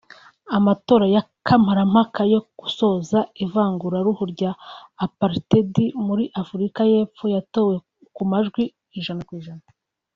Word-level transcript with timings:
Amatora 0.57 1.05
ya 1.15 1.21
kamarampaka 1.47 2.21
yo 2.33 2.39
gusoza 2.59 3.19
ivanguraruhu 3.43 4.21
rya 4.33 4.51
Apartheid 5.05 5.75
muri 6.07 6.23
Afurika 6.41 6.79
y’epfo 6.91 7.25
yatowe 7.35 7.75
ku 8.15 8.23
majwi 8.31 8.63
% 8.71 9.53